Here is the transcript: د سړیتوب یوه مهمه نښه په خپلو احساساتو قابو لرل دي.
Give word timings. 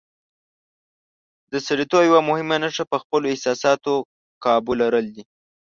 د 1.51 1.53
سړیتوب 1.67 2.01
یوه 2.09 2.21
مهمه 2.29 2.57
نښه 2.63 2.83
په 2.91 2.97
خپلو 3.01 3.25
احساساتو 3.33 3.91
قابو 4.43 4.73
لرل 4.81 5.05
دي. 5.15 5.23